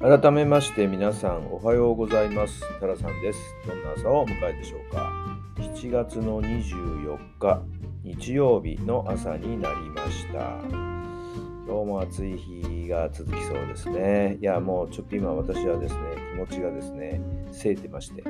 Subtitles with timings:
[0.00, 2.62] 改めまして皆さんおはようございます。
[2.80, 3.38] タラさんです。
[3.66, 5.12] どんな朝をお迎えでしょうか。
[5.58, 7.60] 7月の24日
[8.02, 10.38] 日曜日の朝になりました。
[11.66, 14.38] 今日も暑い日が続きそうですね。
[14.40, 16.00] いやもうちょっと今私はですね
[16.32, 17.20] 気持ちがですね
[17.52, 18.22] せいてまして、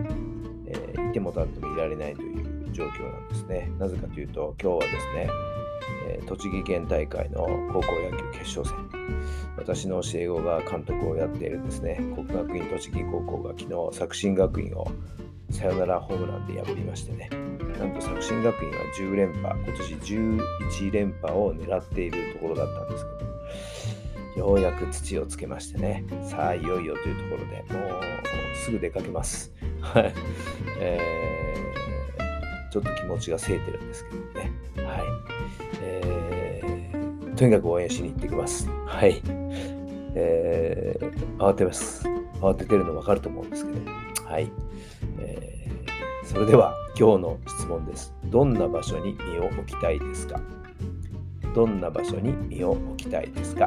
[0.67, 3.71] えー、いても立ってもいられないという状況なんですね。
[3.79, 5.31] なぜかというと今日はですね
[6.07, 8.91] え栃木県大会の高校野球決勝戦。
[9.57, 12.01] 私の教え子が監督をやっているですね。
[12.15, 14.91] 国学院栃木高校が昨日作新学院を
[15.51, 17.29] サヨナラホームランで破りましてね。
[17.79, 23.07] なんと作新学院は10連覇今年11連覇を狙っているところだったんです
[24.35, 26.05] けどようやく土をつけましてね。
[26.23, 28.01] さあいよいよというところでもう
[28.57, 29.53] すぐ出かけます。
[29.81, 30.13] はい、
[30.79, 31.70] えー、
[32.71, 34.53] ちょっと気持ちがせいてるんですけどね
[34.87, 35.01] はい
[35.83, 38.69] えー、とにかく応援しに行ってきます。
[38.87, 39.23] はい。
[40.15, 42.07] えー、慌てます。
[42.41, 43.91] 慌ててるの分かると思うんですけど。
[44.27, 44.51] はい。
[45.19, 48.13] えー、それでは今日の質問です。
[48.25, 50.41] どんな場所に身を置きたいですか？
[51.55, 53.67] どんな場所に身を置きたいですか？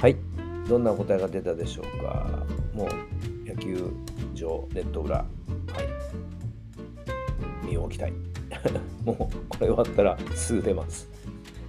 [0.00, 0.16] はい。
[0.68, 2.44] どんな答えが出たでしょうか？
[2.74, 3.90] もう野球
[4.34, 5.26] 場、ネット裏、はい。
[7.66, 8.12] 身を置きたい。
[9.04, 9.28] もうこ
[9.60, 11.08] れ終わったらすぐ出ます。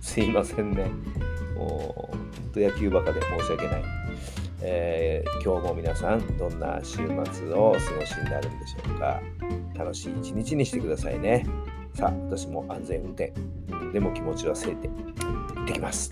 [0.01, 0.91] すいませんね。
[1.55, 2.19] もう本
[2.53, 3.83] 当野球バカで申し訳ない。
[4.61, 7.05] えー、今日も皆さんどんな週末
[7.53, 9.21] をお過ごしになるんでしょうか？
[9.75, 11.47] 楽しい一日にしてくださいね。
[11.95, 13.33] さあ、私も安全運転。
[13.93, 14.93] でも気持ちはせいて行
[15.63, 16.11] ってきます。